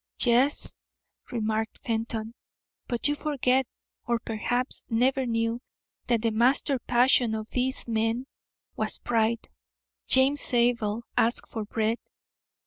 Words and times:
"Yes," 0.23 0.77
remarked 1.31 1.77
Fenton, 1.83 2.33
"but 2.87 3.07
you 3.07 3.13
forget 3.13 3.67
or 4.07 4.17
perhaps 4.17 4.83
never 4.89 5.27
knew 5.27 5.61
that 6.07 6.23
the 6.23 6.31
master 6.31 6.79
passion 6.79 7.35
of 7.35 7.47
these 7.51 7.87
men 7.87 8.25
was 8.75 8.97
pride. 8.97 9.47
James 10.07 10.43
Zabel 10.43 11.03
ask 11.15 11.47
for 11.47 11.65
bread! 11.65 11.99